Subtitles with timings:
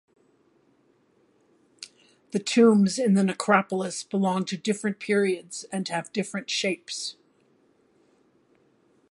[2.31, 7.17] The tombs in the necropolis belong to different periods and have different shapes.